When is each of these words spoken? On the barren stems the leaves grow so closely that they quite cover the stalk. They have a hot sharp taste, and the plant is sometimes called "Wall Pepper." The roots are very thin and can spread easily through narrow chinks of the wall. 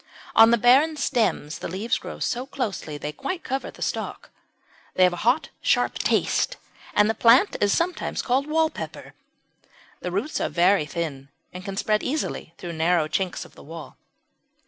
On 0.35 0.49
the 0.49 0.57
barren 0.57 0.97
stems 0.97 1.59
the 1.59 1.67
leaves 1.67 1.99
grow 1.99 2.17
so 2.17 2.47
closely 2.47 2.95
that 2.97 3.03
they 3.03 3.11
quite 3.11 3.43
cover 3.43 3.69
the 3.69 3.83
stalk. 3.83 4.31
They 4.95 5.03
have 5.03 5.13
a 5.13 5.27
hot 5.27 5.49
sharp 5.61 5.99
taste, 5.99 6.57
and 6.95 7.07
the 7.07 7.13
plant 7.13 7.55
is 7.61 7.71
sometimes 7.71 8.23
called 8.23 8.47
"Wall 8.47 8.71
Pepper." 8.71 9.13
The 9.99 10.09
roots 10.11 10.41
are 10.41 10.49
very 10.49 10.87
thin 10.87 11.29
and 11.53 11.63
can 11.63 11.77
spread 11.77 12.01
easily 12.01 12.55
through 12.57 12.73
narrow 12.73 13.07
chinks 13.07 13.45
of 13.45 13.53
the 13.53 13.61
wall. 13.61 13.95